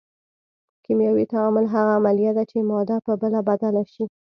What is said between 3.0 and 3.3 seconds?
په